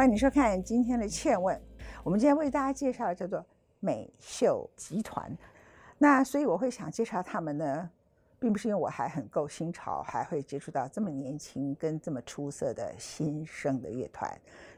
[0.00, 1.54] 欢迎收看今天的《倩问》。
[2.02, 3.44] 我们今天为大家介绍的叫做
[3.80, 5.30] 美秀集团。
[5.98, 7.90] 那所以我会想介绍他们呢，
[8.38, 14.26] 并不是因为我还很够新潮，还会接触到这么年轻跟这么出色的新生的乐团。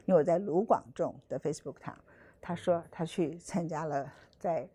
[0.03, 1.97] 因为我在卢广仲的 Facebook 上，
[2.41, 4.05] 他说他去参加了
[4.37, 4.67] 在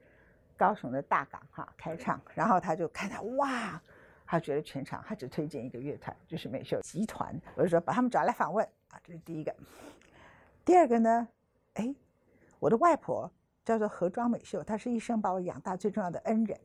[0.56, 3.78] 高雄的大港哈开唱，然后他就看到哇，
[4.24, 7.38] 他觉得全场他只推荐一个乐团，就是美秀集团。
[7.54, 9.54] 我就说把他们找来访问啊，这是第一个。
[10.68, 11.26] 第二个呢，
[11.76, 11.94] 哎，
[12.58, 13.30] 我的外婆
[13.64, 16.60] 叫做何庄美秀，她是一生把我养大最重要的恩人。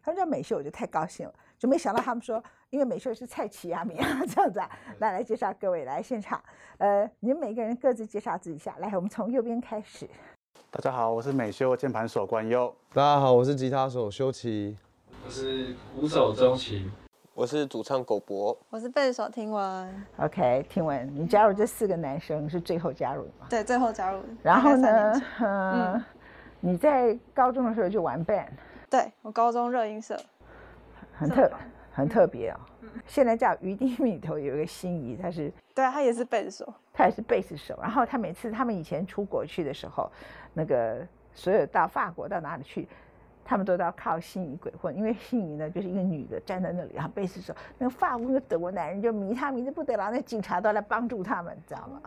[0.00, 2.40] 他们叫美秀，我就太高兴了，就没想到他们说，
[2.70, 4.70] 因为美秀是蔡奇亚米啊， 这样子啊。
[5.00, 6.40] 来来介绍各位来现场，
[6.76, 8.76] 呃，你们每个人各自介绍自己一下。
[8.78, 10.08] 来，我们从右边开始。
[10.70, 12.72] 大家好，我是美秀键盘手关优。
[12.94, 14.76] 大家好，我是吉他手修齐。
[15.24, 16.88] 我是鼓手周琦。
[17.38, 20.04] 我是主唱狗博，我是贝手听闻。
[20.16, 21.08] OK，听闻。
[21.14, 23.46] 你加入这四个男生是最后加入的吗？
[23.48, 24.20] 对，最后加入。
[24.42, 25.22] 然后呢？
[25.40, 26.04] 嗯，
[26.58, 28.48] 你在高中的时候就玩 band，
[28.90, 30.20] 对我高中热音社，
[31.16, 31.48] 很特
[31.92, 32.58] 很特别哦。
[33.06, 36.74] 现在叫余丁里头有一个心仪，他是对他也是贝斯手。
[36.92, 40.10] 他也是贝斯手，然后他每次他们以前出国去的时候，
[40.52, 42.88] 那个所有到法国到哪里去，
[43.48, 51.98] 他们都要靠心仪鬼混，因为心仪呢就是一个女的站在那里，然后贝斯手那个法国那个德国男人就迷他迷得不得了，那警察都来帮助他们，你知道吗？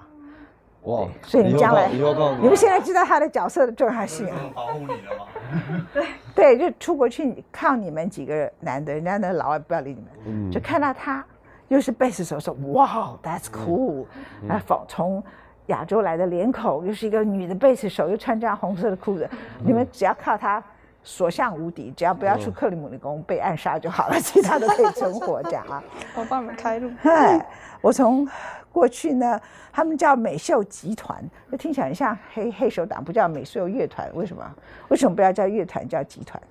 [0.84, 4.30] 哇，所以你将来你们现在知道他的角色的重要性。
[4.30, 4.52] 啊。
[4.54, 6.06] 保护你的嘛。
[6.36, 10.52] 对，就出国去靠你们几个男的，人家那老外不要理你们，嗯。
[10.52, 11.26] 就看到他
[11.70, 14.06] 又是贝斯手，说哇，That's cool，
[14.48, 15.24] 然后从从
[15.68, 19.30] 亚洲来的脸孔，又是一个女的贝斯手，又穿这样红色的裤子，
[19.64, 20.64] 你们只要靠他
[21.04, 25.84] 所向无敌，只要不要出克里姆林宫被暗杀就好了， 其他都可以存活这样啊。
[26.16, 26.92] 我帮你们开路。
[27.02, 27.46] 嗨，
[27.82, 28.28] 我从
[28.72, 29.40] 过去呢，
[29.72, 34.44] 他们叫美秀集团，就听起来很像黑黑手党，不叫美秀乐团，为什么？
[34.90, 36.42] 为什么不要叫乐团，叫集团？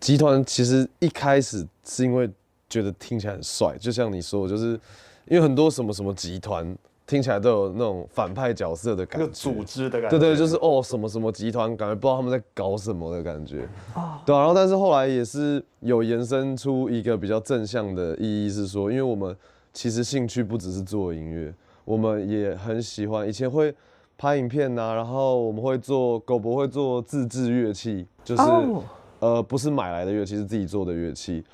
[0.00, 2.30] 集团其实一开始是因为
[2.68, 4.78] 觉得听起来很帅，就像你说，就是
[5.26, 6.76] 因为很多什么什么集团
[7.06, 10.18] 听起来都有那种反派角色的感觉，组织的感觉。
[10.18, 13.68] 对对，就是哦什么什么集团，感觉不知道他们在搞什么的感觉。
[13.94, 19.36] 哦，对啊、然后但是后来也是有延伸出一个比较正向的意义，是说，因为我们
[19.72, 21.52] 其实兴趣不只是做音乐，
[21.84, 23.74] 我们也很喜欢，以前会
[24.16, 28.84] 拍影片呐、然后我们会做狗博会做自制乐器，就是、哦
[29.18, 31.44] 呃不是买来的乐器，是自己做的乐器，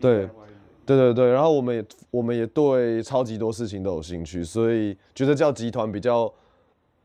[0.00, 0.28] 对。
[0.86, 6.32] 对对对，然后我们也我们也对超级多事情都有兴趣，所以觉得叫集团比较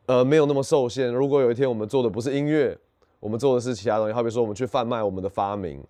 [0.06, 1.12] 呃没有那么受限。
[1.12, 2.78] 如果有一天我们做的不是音乐，
[3.20, 5.84] 我们做的是其他东西，好比说我们去贩卖我们的发明。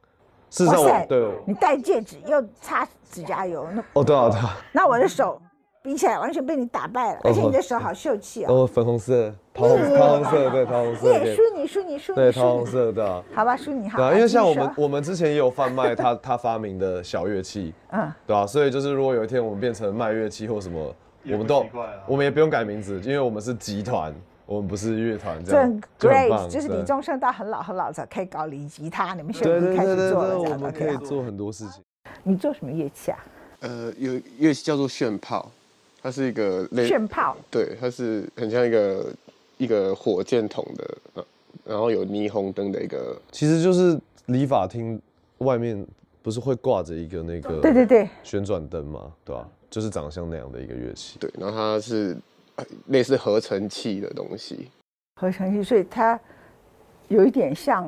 [0.49, 5.41] 事实上我，对，你戴戒指又擦指甲油，那哦对啊对啊，那我的手
[5.83, 8.53] 比起来完全被你打败了，而且你的手好秀气哦。
[8.53, 13.23] 哦粉红色、桃红桃红色，对桃红色，对也输你输你输对你输你，桃红色，对啊。
[13.33, 13.97] 好吧，输你好。
[13.97, 21.65] 对啊，因为像我们我们之前也有贩卖他他发明的小乐器， 嗯，对啊，所以就是如果有一天我们变成卖乐器或什么，我们都
[22.05, 24.13] 我们也不用改名字，因为我们是集团，
[24.45, 31.81] 我们不是乐团，这样就很 great，棒就是李宗盛到很老很老才可以搞李吉他，你们现对在开始做了，这我样们可以做很多事情。
[32.21, 33.17] 你做什么乐器啊？
[33.61, 35.49] 呃，有乐器叫做炫炮，
[36.01, 37.37] 它是一个类，炫炮。
[37.49, 39.13] 对，它是很像一个
[39.57, 41.25] 一个火箭筒的，呃
[41.63, 44.99] 然后有霓虹灯的一个，其实就是理发厅
[45.39, 45.85] 外面
[46.23, 51.19] 不是会挂着一个那个对对对，旋转灯嘛，对吧、就是长得像那样的一个乐器。
[51.19, 52.17] 对，然后它是
[52.55, 54.69] 呃类似合成器的东西，
[55.21, 56.19] 合成器，所以它
[57.09, 57.83] 有一点像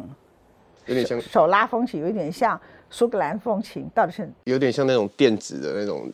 [0.85, 2.59] 有点像手拉风琴，有一点像
[2.89, 6.11] 苏格兰风琴，到底是有点像那种电子的那种键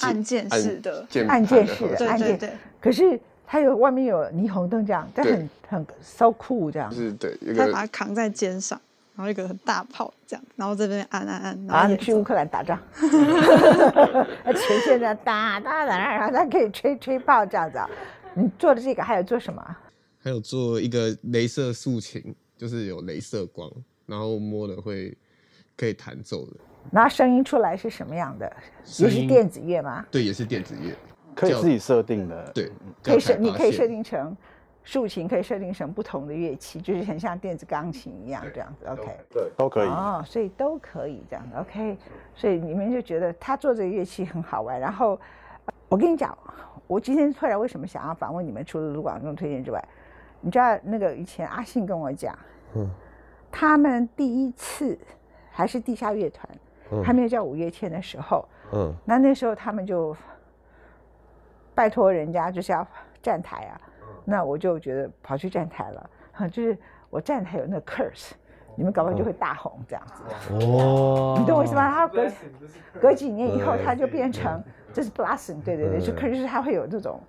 [0.00, 6.96] 按键式的键按键式的，对按键，可是它有外面有霓虹灯这样，但很很 so cool 这样就。
[6.96, 8.80] 是对一他把它扛在肩上，
[9.14, 17.88] 然后一个很大炮这样，然后这边按按按，然啊，你去乌克兰打仗，前线这样打打打，然后它可以吹吹炮这样子啊。
[18.34, 19.80] 你做的这个还有做什么啊？
[20.18, 23.70] 还有做一个镭射竖琴，就是有镭射光，
[24.04, 25.16] 然后摸了会
[25.76, 26.52] 可以弹奏的，
[26.92, 28.50] 然后声音出来是什么样的？
[28.98, 30.04] 也是电子乐吗？
[30.10, 30.94] 对，也是电子乐，
[31.34, 32.50] 可以自己设定的。
[32.52, 32.72] 对，
[33.02, 34.36] 可以设，你可以设定成
[34.84, 38.86] 竖琴，可以设定成不同的乐器，就是很像电子钢琴一样这样子。
[38.86, 39.88] OK，对，都可以。
[39.88, 41.56] 哦，所以都可以这样子。
[41.58, 41.98] OK，
[42.34, 44.78] 所以你们就觉得他做这个乐器很好玩。
[44.78, 45.18] 然后
[45.64, 46.36] 呃我跟你讲，
[46.86, 48.64] 我今天突然为什么想要访问你们？
[48.64, 49.84] 除了卢广仲推荐之外，
[50.40, 52.38] 你知道那个以前阿信跟我讲，
[52.76, 52.88] 嗯
[53.50, 54.96] 他们第一次
[55.50, 56.48] 还是地下乐团，
[56.92, 57.02] 嗯。
[57.02, 58.94] 还没有叫五月天的时候，嗯。
[59.04, 60.16] 那那时候他们就
[61.74, 62.86] 拜托人家就是要
[63.22, 63.80] 站台啊，
[64.24, 66.76] 那我就觉得跑去站台了，哈， 就是
[67.10, 68.32] 我站台有那个 curse，
[68.74, 70.22] 你们搞不好就会大红这样子，
[70.54, 71.90] 哦，你懂我意思吗？
[71.92, 72.26] 他隔
[73.00, 74.62] 隔几年以后，对它就变成
[74.92, 77.20] 这是 blessing，对对对，就对可是他会有这种。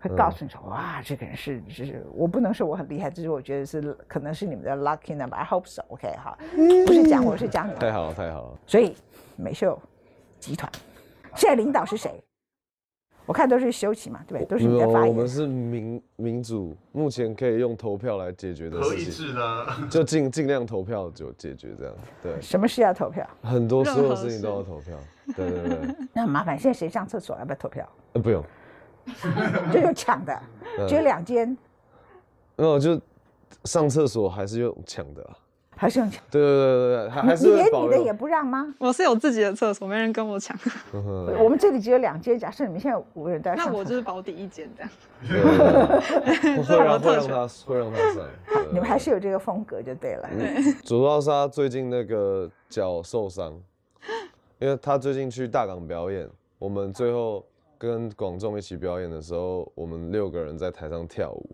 [0.00, 5.36] 会告诉你说，哇，这个人是，是我不能说我很厉害，只是我觉得是可能是你们的 lucky number。
[5.36, 5.82] I hope so。
[5.88, 6.36] OK，哈，
[6.86, 7.80] 不是讲我是讲你们。
[7.80, 8.58] 太好了，太好了。
[8.66, 8.96] 所以
[9.36, 9.80] 美秀
[10.38, 10.70] 集团
[11.36, 12.22] 现在领导是谁？
[13.26, 14.46] 我看都是休息嘛，对不对？
[14.48, 15.08] 都是你没有，在发言。
[15.08, 21.94] 我们是民民主，目前可以用投票来解决的事情，制的，就尽尽量投票就解决这样。
[22.20, 23.24] 对，什么事要投票？
[23.42, 24.96] 很多所有事情都要投票。
[25.36, 27.88] 对对对， 那很麻烦，现在谁上厕所要不要投票？
[28.14, 28.42] 呃，不用，
[29.72, 30.32] 就有抢的，
[30.78, 31.56] 嗯只有两间，
[32.56, 33.00] 没有就
[33.64, 35.36] 上厕所还是用抢的啊。
[35.76, 36.22] 还是用抢？
[36.30, 38.12] 对对对对对，还还你是会保留连你的也。
[38.12, 38.74] 不让吗？
[38.78, 40.54] 我是有自己的厕所，没人跟我抢。
[40.92, 44.90] 我们这里只有两间，假设你们现在五个人都在那我就是保底一间这样。
[45.26, 47.16] 对对对 会让会。
[47.16, 48.22] 让他会让他上。
[48.70, 50.28] 你们还是有这个风格就对了。
[50.84, 53.58] 主要是他最近那个脚受伤，
[54.58, 57.42] 因为他最近去大港表演，我们最后
[57.80, 61.48] 跟广仲一起表演的时候，我们六个人在台上跳舞，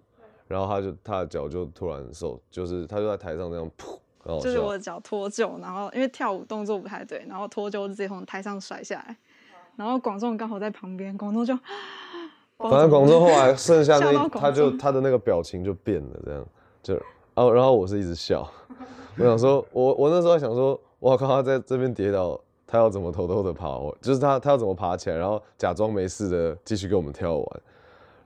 [0.48, 9.16] 然后他就他的脚就突然受，就是他就在台上这样噗，然后就是我的脚脱臼，然后因为跳舞动作不太对，然后脱臼直接从台上甩下来，
[9.76, 11.54] 然后广仲刚好在旁边，广仲就，
[12.58, 16.44] 反正广仲后来剩下那， 他就他的那个表情就变了，这样
[16.82, 18.50] 就，然后然后我是一直笑，
[19.16, 23.78] 我想说，我我那时候还想说，我靠，他在这边跌倒，他要怎么偷偷的爬？
[23.78, 27.60] 我就是他他要怎么爬起来，然后假装没事的继续跟我们跳完，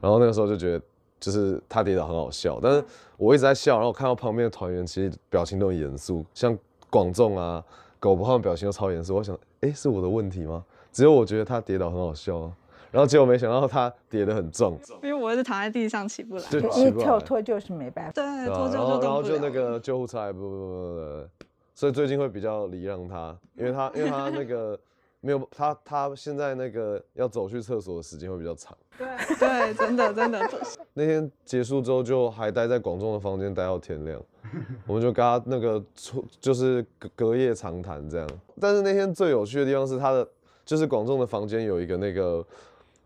[0.01, 0.83] 然后那个时候就觉得，
[1.19, 2.83] 就是他跌倒很好笑，但是
[3.17, 6.57] 我一直在笑，然后我看到旁边的团员其实表情都很严肃，像
[6.89, 7.63] 广众啊、
[7.99, 10.65] 狗不他们表情都超严肃，我想，哎，是我的问题吗？
[10.91, 12.53] 只有我觉得他跌倒很好笑啊。
[12.91, 16.43] 然后结果没想到他跌得很重， 因为我是躺在地上起不来。
[16.51, 18.11] 就因为起不来脱脱臼是没办法。
[18.11, 19.39] 对，脱臼然后然后就动不了。
[19.39, 20.95] 就那个救护车还不不不不
[21.39, 21.45] 不，
[21.81, 24.79] 所以最近会比较礼让他，因为他 因为他那个
[25.23, 28.77] 没有他他现在那个要走去厕所的时间会比较长。
[28.99, 30.47] 对对，真的真的，
[30.93, 34.23] 那天结束之后就还待在广众的房间待到天亮，
[34.87, 38.29] 我们就跟他那个出就是隔隔夜长谈这样。
[38.61, 40.29] 但是那天最有趣的地方是他的
[40.67, 42.47] 就是广众的房间有一个那个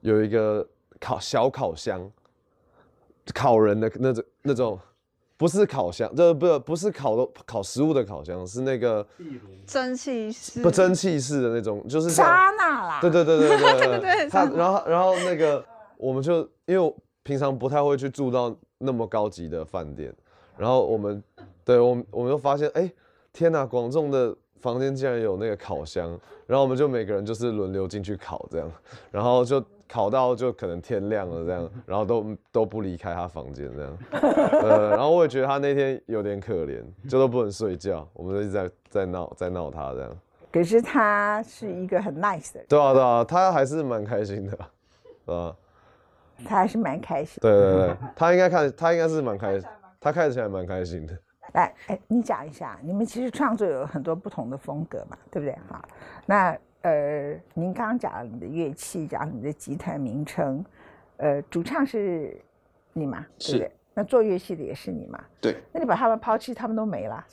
[0.01, 0.67] 有一个
[0.99, 2.11] 烤小烤箱，
[3.33, 4.77] 烤人的那种那种。
[5.45, 9.07] 不是烤箱，这不不是烤的烤食物的烤箱，是那个
[9.67, 12.99] 蒸汽式，不蒸汽式的那种，就是沙那啦。
[12.99, 14.29] 对对对对对对。
[14.31, 15.63] 他然后然后那个
[15.99, 20.11] 我们就因为平常不太会去住到那么高级的饭店，
[20.57, 21.23] 然后我们
[21.63, 22.91] 对我们我们就发现，哎，
[23.31, 26.09] 天哪，广众的房间竟然有那个烤箱，
[26.47, 28.73] 然后我们就每个人就是轮流进去烤这样，
[29.11, 33.99] 然后就烤到就可能天亮了这样， 然后都都不离开他房间这样，
[34.63, 40.11] 呃，然后我也觉得他那天有点可怜，就都不能睡觉， 我们就一直在在闹在闹他这样。
[40.53, 44.59] 可是他是一个很 nice 的人，对啊，对啊，他还是蛮开心的，
[45.35, 45.57] 啊，
[46.45, 47.39] 他还是蛮开心。
[47.41, 49.69] 对对对，他应该看，他应该是蛮开心，
[50.01, 51.19] 他看起来蛮开心的。
[51.55, 55.59] 来，哎，你讲一下，你们其实创作有很多不同的风格嘛，对不对？
[55.69, 55.83] 好，
[56.25, 60.63] 那呃，您刚刚讲了你的乐器，讲了你的集团名称，
[61.17, 62.39] 呃，主唱是
[62.93, 63.71] 你嘛，对不是对？
[63.95, 65.19] 那做乐器的也是你嘛？
[65.41, 67.27] 对，那你把他们抛弃，他们都没了。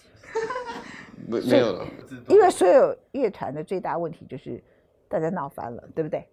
[1.27, 1.85] 没没有了，
[2.29, 4.63] 因为所有乐团的最大问题就是
[5.09, 6.25] 大家闹翻了，对不对？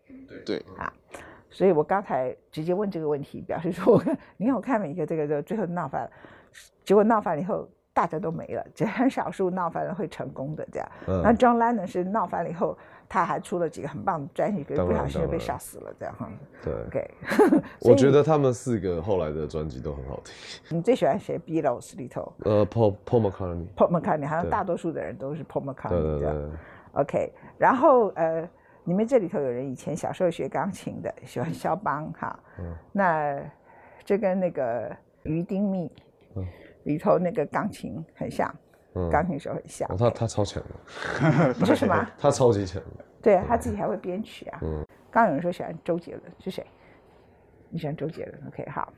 [0.47, 0.93] 对，啊
[1.51, 4.01] 所以我刚才直接问这个问题，表示说，
[4.37, 6.11] 你看我看每一个这个就最后闹翻了，
[6.85, 10.89] 结果闹翻了以后大家都没了，只很少数闹翻了会成功的这样。
[11.09, 12.79] 嗯那 John Lennon 是闹翻了以后，
[13.09, 16.31] 他还出了几个很棒的专辑，可是不小心就被杀死了这样哈。
[16.63, 17.11] 对，OK，
[17.83, 20.79] 我觉得他们四个后来的专辑都很好听。
[20.79, 26.51] 你最喜欢谁？Beatles 里头呃，Paul Paul McCartney，Paul McCartney，好像大多数的人都是 Paul McCartney 这样。
[26.93, 28.49] ，OK，然后呃，
[28.85, 33.37] 你们这里头有人以前小时候学钢琴的，喜欢肖邦哈，嗯那
[34.05, 35.91] 这跟那个于丁密
[36.37, 36.47] 嗯
[36.89, 38.53] 里头那个钢琴很像，
[38.95, 39.97] 嗯钢琴手很像哦，。
[39.99, 42.11] 他他超强的， 你说什么？
[42.19, 43.05] 他超级强的。
[43.23, 44.59] 对啊，他自己还会编曲啊。
[44.63, 46.65] 嗯刚刚有人说喜欢周杰伦，是谁？
[47.71, 48.93] 你喜欢周杰伦？OK，好。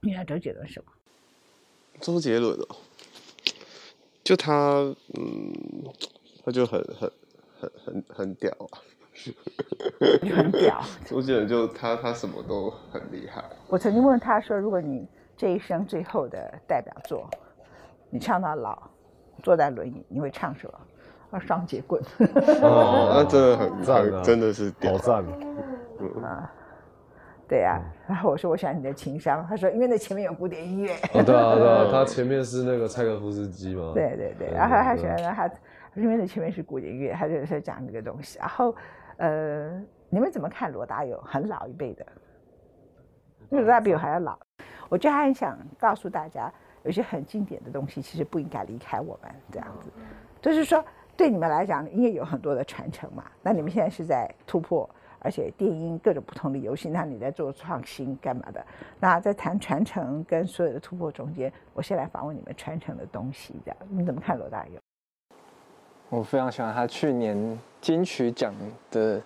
[0.00, 0.90] 你喜欢周杰伦什么？
[2.00, 2.66] 周杰伦哦，
[4.24, 4.52] 就他，
[5.18, 5.52] 嗯，
[6.44, 7.10] 他就很很
[7.60, 8.80] 很很很屌啊。
[10.22, 10.80] 就很屌。
[11.04, 15.06] 周杰伦就他他什么都很厉害，我曾经问他说，如果你
[15.42, 17.28] 这一生最后的代表作，
[18.10, 18.80] 你唱到老，
[19.42, 20.80] 坐在轮椅，你会唱什么？
[21.32, 22.00] 啊，双节棍。
[22.62, 24.98] 哦， 那真的很赞啊真的是屌好。
[24.98, 25.24] 赞！
[27.48, 30.94] 对呀、然后我说我喜欢你的情商，他说因为那前面有古典音乐。
[31.12, 33.90] 哦，对啊，对啊， 他前面是那个柴可夫斯基嘛。
[33.92, 35.50] 对对对，然后他对喜欢他，
[35.96, 38.38] 因为那前面是古典音乐，他就在讲这个东西。
[38.38, 38.72] 然后，
[39.16, 41.20] 呃，你们怎么看罗大佑？
[41.26, 42.06] 很老一辈的，
[43.50, 44.38] 因为罗大佑比我还要老。
[44.92, 49.90] 我觉得他很想告诉大家，有些很经典的东西其实不应该离开我们，这样子。
[50.38, 50.84] 就是说，
[51.16, 53.24] 对你们来讲，音乐有很多的传承嘛。
[53.40, 54.86] 那你们现在是在突破，
[55.18, 58.62] 而且电音各种不同的游戏，那你在做创新干嘛的？
[59.00, 64.78] 那在谈传承跟所有的突破中间，我先来访问你们传承的东西，这样你怎么看罗大佑？
[66.10, 68.54] 我非常喜欢他去年金曲奖
[68.90, 69.22] 的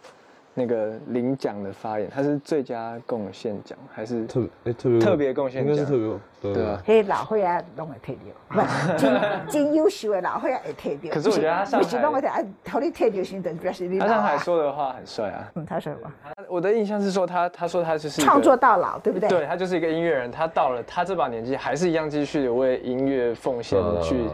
[0.58, 9.20] 那个领奖的发言，他是最佳贡献奖还是特别哎特别特别贡献奖应该是特别对对啊迄老会啊拢会摕到，不真
[9.50, 11.14] 真优秀的老会啊会摕到。
[11.14, 14.38] 可是我觉得他上不是台拢会摕，啊，头你摕到时等表示你老他上台啊。
[14.38, 15.52] 说的话很帅啊。
[15.56, 16.10] 嗯，他说什么？
[16.48, 19.28] 我的印象是说他他说他就是创作到老，对不对？
[19.28, 24.25] 对他就是一个音乐人，他到了他这把年纪还是一样继续为音乐奉献呃去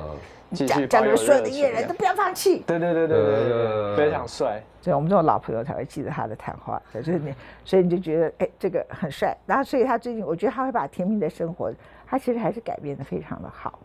[0.54, 1.80] 讲的所有的音乐热情这样。
[1.80, 2.62] 人都不要放弃。
[2.66, 4.62] 对对对对对对非常帅。
[4.80, 7.32] 所以我们这种老朋友才会记得他的谈话，就是你，
[7.64, 9.36] 所以你就觉得哎，这个很帅。
[9.46, 11.70] 然后，所以他最近，我觉得他会把《甜蜜的生活》，
[12.06, 13.78] 他其实还是改变的非常的好。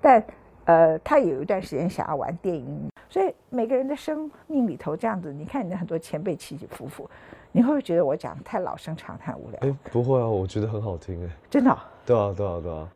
[0.00, 0.22] 但
[0.64, 7.08] 呃，他有一段时间想要玩电影，所以每个人的生命里头这样子，你看你的很多前辈起起伏伏，
[7.52, 9.58] 你会不会觉得我讲得太老生常谈无聊？
[9.62, 11.30] 哎不会啊，我觉得很好听哎。
[11.48, 12.88] 真的哦、对啊，对啊，对啊。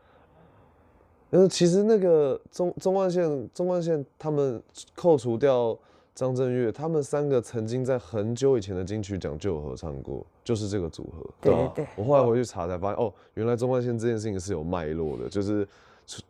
[1.32, 4.62] 呃，其实那个中中冠线中冠线他们
[4.94, 5.76] 扣除掉
[6.14, 11.26] 张震岳，他们三个曾经在很久以前的金曲奖就有合唱过，就是这个组合。
[11.40, 15.66] 对啊对对我后来回去查才发现，哦，原来中冠线这件事情是有脉络的，就是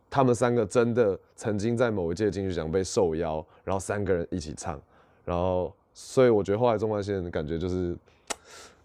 [0.09, 4.81] 他们三个真的曾经在某一届金曲奖被受邀，然后三个人一起唱，
[5.25, 7.95] 然后所以我觉得后来中万县感觉就是。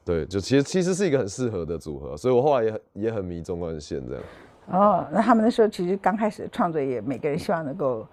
[0.05, 4.25] 对，就其实其实是一个很适合的组合，所以我后来也很也很迷中冠线这样。
[4.71, 8.07] 哦，那他们那时候其实刚开始创作也每个人希望能够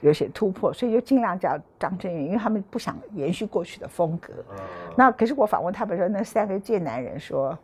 [0.00, 4.32] 有些突破，所以就尽量找张震岳，因为他们不想延续过去的风格。
[4.94, 7.56] 那可是我访问他们说，那三个贱男人说，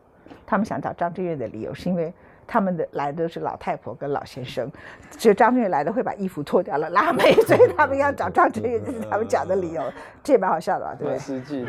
[0.47, 2.13] 他们想找张震岳的理由是因为
[2.47, 4.71] 他们的来的都是老太婆跟老先生，
[5.11, 9.83] 只有张震岳来的会把衣服脱掉了拉美，所以他们要找张震岳，这是他们讲的理由，
[10.23, 10.95] 这也蛮好笑的吧？
[10.99, 11.19] 对不蛮对？
[11.21, 11.67] 实际，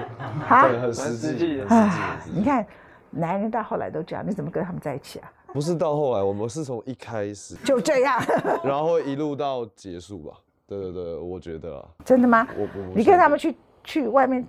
[0.48, 1.64] 啊对，很实际。
[2.34, 2.66] 你看，
[3.12, 5.32] 男人到后来都这样，你怎么跟他们在一起啊？
[5.56, 8.22] 不是到后来，我们是从一开始，就这样，
[8.62, 10.34] 然后一路到结束吧。
[10.68, 12.46] 对对对，我觉得啊，真的吗？
[12.58, 14.46] 我我你跟他们去去外面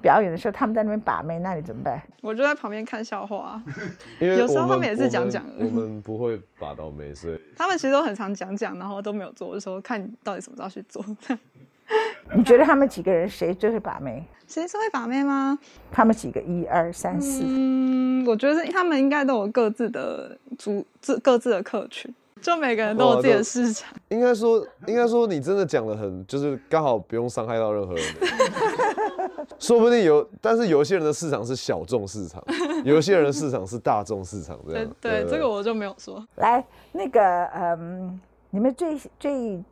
[0.00, 2.02] 表演的时候，他们在那边把妹，那你怎么办？
[2.22, 3.62] 我就在旁边看笑话啊。
[4.18, 11.04] 因为 有时候他们也是讲讲我们我们不会把到妹，所以 他们其实都很常讲讲，然后都没有做，我就说看你到底什么时候去做。
[12.34, 14.24] 你觉得他们几个人谁最会把妹？
[14.46, 15.58] 谁是会把妹吗？
[15.90, 23.92] 他们几个一二三四，嗯，我觉得他们应该都有各自的主自各自的客群，就每个人都有自己的市场。
[24.08, 28.04] 应该说应该说你真的讲的很，就是刚好不用伤害到任何人。
[29.58, 32.42] 说不定有，但是有一些人的市场是小众市场，
[32.84, 34.90] 有一些人的市场是大众市场，这样。
[35.00, 36.26] 对对，这个我就没有说。
[36.36, 38.18] 来那个嗯，
[38.48, 39.62] 你们最最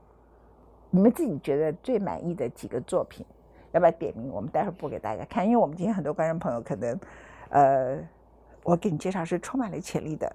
[0.90, 3.24] 你们自己觉得最满意的几个作品，
[3.72, 4.30] 要不要点名？
[4.30, 6.98] 我们待会儿播给大家看，因为我们今天很多观众朋友可能，
[7.50, 7.98] 呃，
[8.62, 10.30] 我给你介绍是充满了潜力的，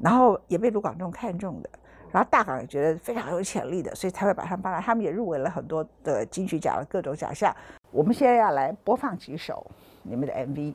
[0.00, 1.70] 然后也被卢广仲看中的。
[2.12, 4.78] 然后大港也觉得非常有潜力的，所以才会把他们搬来。
[4.82, 7.56] 他们也入围了很多的金曲奖的各种奖项。
[7.90, 9.66] 我们现在要来播放几首
[10.02, 10.74] 你们的 MV，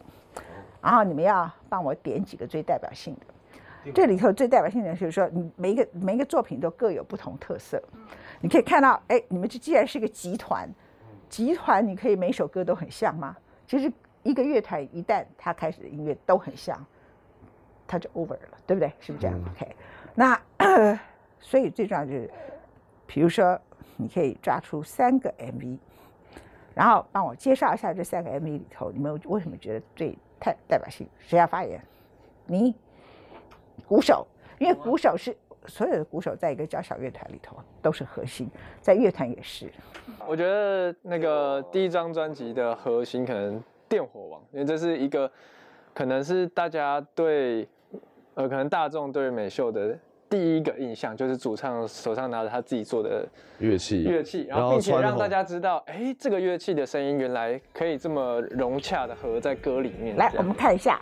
[0.82, 3.92] 然后你们要帮我点几个最代表性的。
[3.94, 7.80] 这里头最代表性的就是说，每一个每一个作品都各有不同特色。
[8.42, 10.70] 你可以看到，哎，你们这既然是个集团，
[11.30, 13.36] 集团你可以每首歌都很像吗？
[13.66, 13.92] 其实
[14.24, 16.86] 一个乐团一旦它开始的音乐都很像，
[17.88, 18.92] 它就 over 了，对不对？
[19.00, 19.76] 是不是这样、o k
[20.16, 20.40] 那
[21.40, 22.32] 所以最重要就是，
[23.06, 23.60] 比如说
[23.96, 25.78] 你可以抓出三个 MV，
[26.74, 31.08] 然后帮我介绍一下这三个 MV 里头，你们为什么觉得最太代表性？
[31.20, 31.82] 谁要发言？
[32.46, 32.76] 你，
[33.88, 34.26] 鼓手，
[34.60, 35.36] 因为鼓手是
[35.68, 38.50] 所有的鼓手在一个交响乐团里头都是核心，
[38.82, 39.70] 在乐团也是。
[40.26, 45.30] 我觉得那个第一张专辑的核心可能电火王，因为这是一个
[45.94, 47.68] 可能是大家对
[48.34, 49.98] 呃可能大众对美秀的
[50.30, 53.26] 第一个印象，就是主唱手上拿着他自己做的
[53.60, 60.18] 乐器乐器，然后并且让大家知道，哎，这个乐器的声音原来可以这么融洽的合在歌里面。
[60.18, 61.00] 来，我们看一下。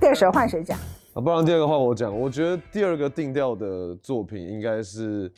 [0.00, 0.76] 第二首换谁讲？
[1.14, 2.12] 啊，不然第二个换我讲。
[2.14, 5.30] 我觉得第二个定调的作品应该是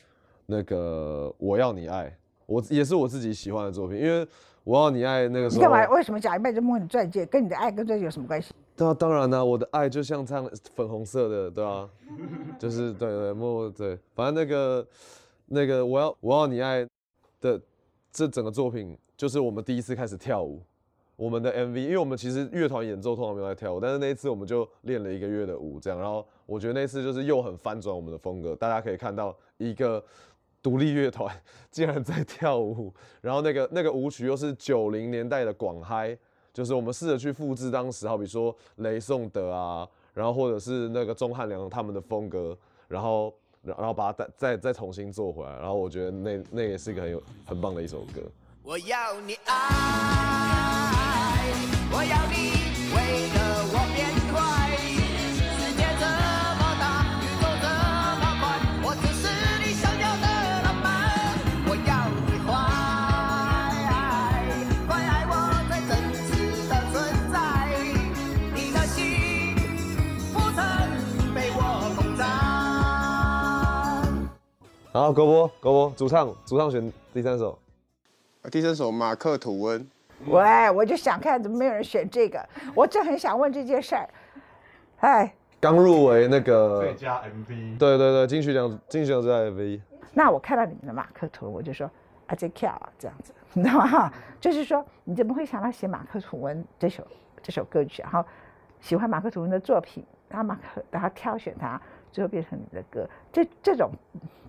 [0.47, 2.05] 那个《我要你爱》，
[2.47, 3.97] 我也是我自己喜欢的作品。
[3.97, 4.25] 因为
[4.63, 5.87] 《我要你爱》那个候，你干嘛？
[5.89, 7.25] 为什么讲一半就摸你钻戒？
[7.27, 8.53] 跟你的爱跟钻戒有什么关系？
[8.77, 11.89] 那当然啦、我的爱就像这样粉红色的，对吧、
[12.59, 14.87] 就是对对摸对，反正那个
[15.45, 16.85] 那个我要我要你爱
[17.39, 17.59] 的
[18.11, 20.61] 这整个作品，就是我们第一次开始跳舞，
[21.15, 30.03] 我们的 MV，因为我们其实乐团演奏通常没有在跳舞，但是那一次我们就练了一个月的舞，这样，然后我觉得那次就是又很翻转我们的风格，大家可以看到一个
[30.61, 31.33] 独立乐团
[31.71, 36.17] 竟然在跳舞，然后那个那个舞曲又是九零年代的广嗨。
[36.55, 42.57] 就是我们试着去复制当时，好比说雷颂德啊，然后或者是那个钟汉良他们的风格，
[42.87, 48.21] 然后然后把它再再再重新做回来，然后我觉得那那也是一个很有很棒的一首歌。
[48.63, 49.53] 我要你爱，
[51.91, 52.37] 我要你
[52.95, 53.37] 为了
[53.73, 54.24] 我变
[74.95, 77.59] 然后狗波狗波主唱主唱选第三首，
[78.41, 79.85] 啊第三首马克吐温，
[80.27, 82.39] 喂，我就想看怎么没有人选这个，
[82.73, 84.09] 我就很想问这件事儿。
[85.01, 89.81] 哎，刚入围那个最佳 MV，对对对金曲奖金曲奖最佳 MV，
[90.13, 91.91] 那我看到你们的马克吐温，我就说
[92.27, 93.85] 啊，这跳啊，这样子， 你知道吗？
[93.87, 97.05] 哈，就是说你怎么会想到写马克吐温这首
[97.43, 98.23] 这首歌曲，然后
[98.79, 101.81] 喜欢马克吐温的作品，然后马克，然后挑选它，
[102.15, 103.91] 最后变成你的歌，这这种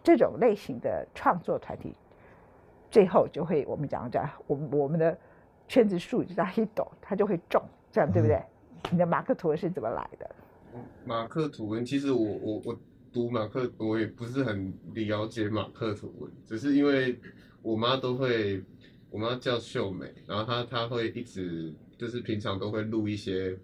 [0.00, 1.92] 这种类型的创作团体，
[2.92, 5.18] 最后就会我们讲讲我们我们的
[5.66, 6.68] 圈子术语就叫 hit，
[7.02, 8.40] 它就会中，这样对不对？
[8.92, 10.30] 你的马克吐温是怎么来的？
[11.04, 12.78] 马克吐温，其实我我我
[13.12, 17.18] 读马克，我也不是很了解马克吐温，只是因为
[17.62, 18.62] 我妈都会，
[19.10, 23.58] 我妈叫秀美，然后她她会一直就是平常都会录一些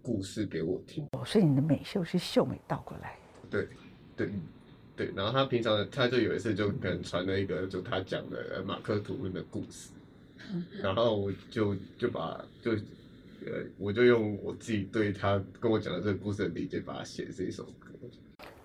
[0.00, 3.18] 故事给我听，哦，所以你的美秀是秀美倒过来。
[3.52, 3.68] 对
[4.16, 4.30] 对
[4.96, 9.90] 对，然后他平常他就有一次就可能传了一个就他讲的呃马克吐温的故事，
[10.82, 17.90] 然后我就就把就呃我就用我自己对他跟我讲的这个故事的理解，把它写这一首歌。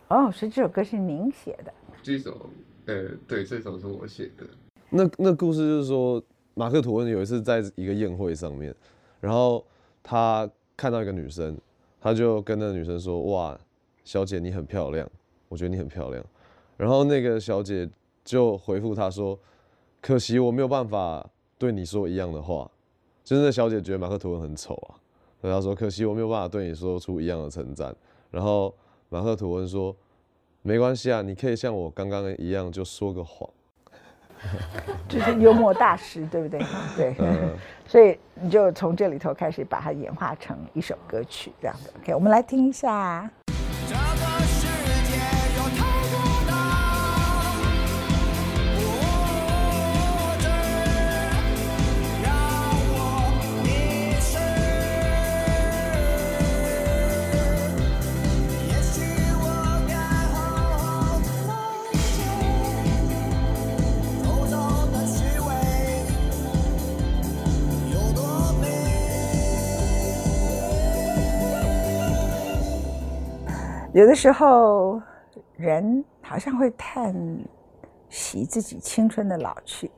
[0.09, 1.73] 哦，所以这首歌是您写的。
[2.01, 2.49] 这首，
[2.85, 4.45] 呃，对，这首是我写的。
[4.89, 6.23] 那那故事就是说，
[6.53, 8.73] 马克吐温有一次在一个宴会上面，
[9.19, 9.65] 然后
[10.01, 11.57] 他看到一个女生，
[11.99, 13.59] 他就跟那个女生说：“哇，
[14.07, 15.05] 小姐你很漂亮，
[15.49, 16.23] 我觉得你很漂亮。”
[16.77, 17.89] 然后那个小姐
[18.23, 19.37] 就回复他说
[19.99, 22.71] ：“可惜我没有办法对你说一样的话。”
[23.25, 24.95] 就是那小姐觉得马克吐温很丑啊，
[25.41, 27.93] 所以她说：“可惜我没有办法对你说出一样的称赞。”
[28.31, 28.73] 然后
[29.09, 29.93] 马克吐温说
[30.63, 33.49] ：“没关系啊，你可以像我刚刚一样就说个谎。
[35.09, 36.61] ”就是幽默大师，对不对？
[36.95, 37.15] 对，
[37.85, 41.91] 所以你就从这里头开始把它演化成一首歌曲，这样的。
[41.99, 43.29] OK，我们来听一下。
[43.89, 44.26] 这
[73.97, 75.01] 有的时候，
[75.55, 77.15] 人好像会叹
[78.09, 79.89] 息自己青春的老去。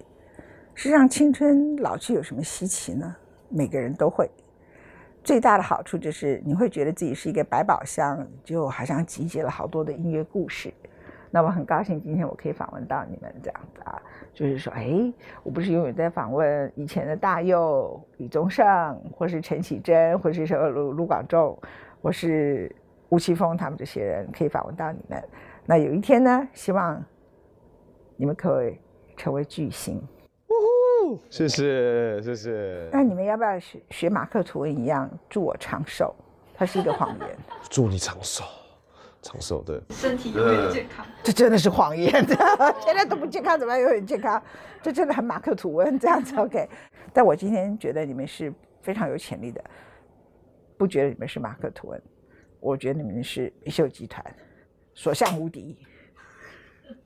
[0.73, 3.13] 实际上，青春老去有什么稀奇呢？
[3.49, 4.31] 每个人都会。
[5.21, 10.73] 最大的好处就是你会觉得自己是一个百宝箱，就好像集结了好多的音乐故事。
[11.29, 14.01] 那我很高兴今天我可以访问到你们这样子啊，
[14.33, 21.59] 就是说，哎，我不是永远在访问以前的大佑、李宗盛，或是陈绮贞，或是说卢卢广仲，
[22.01, 22.73] 或是
[23.09, 25.23] 吴奇峰他们这些人，可以访问到你们。
[25.65, 27.03] 那有一天呢，希望
[28.15, 28.79] 你们可以
[29.17, 30.01] 成为巨星。
[31.27, 32.87] 谢谢谢谢。
[32.91, 36.13] 那你们要不要学学马克吐温一样，祝我长寿？
[36.53, 37.37] 它是一个谎言，
[37.69, 38.43] 祝你长寿，
[39.21, 39.81] 长寿对。
[39.89, 41.03] 身体永远健康。
[41.23, 42.11] 这真的是谎言。
[42.79, 44.39] 现在都不健康，怎么样永远健康？
[44.83, 46.35] 这真的很马克吐温这样子。
[46.39, 46.69] OK，
[47.11, 49.63] 但我今天觉得你们是非常有潜力的，
[50.77, 52.01] 不觉得你们是马克吐温，
[52.59, 54.23] 我觉得你们是美秀集团，
[54.93, 55.77] 所向无敌，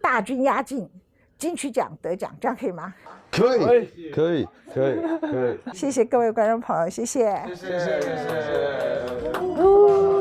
[0.01, 0.89] 大军压境，
[1.37, 2.93] 金曲奖得奖，这样可以吗？
[3.31, 3.59] 可以
[4.11, 5.59] 可以可以可以。
[5.73, 7.43] 谢谢各位观众朋友，谢谢。
[7.47, 9.39] 谢谢谢谢。
[9.41, 10.12] 呜